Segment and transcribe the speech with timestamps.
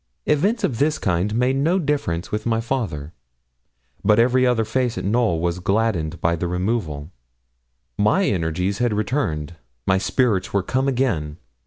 [0.25, 3.13] Events of this kind made no difference with my father;
[4.03, 7.11] but every other face in Knowl was gladdened by the removal.
[7.99, 11.37] My energies had returned, my spirits were come again.